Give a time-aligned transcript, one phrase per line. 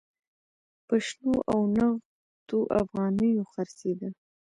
[0.87, 4.09] په شنو او نغدو افغانیو خرڅېده.